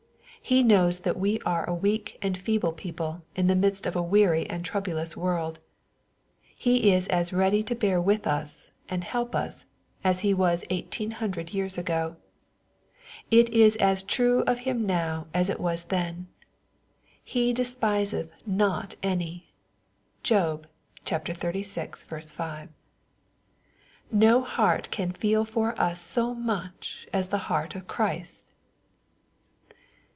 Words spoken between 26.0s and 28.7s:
so much as the h^art of Christ.